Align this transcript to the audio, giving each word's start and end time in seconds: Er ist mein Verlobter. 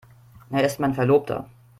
Er 0.49 0.63
ist 0.65 0.79
mein 0.79 0.95
Verlobter. 0.95 1.47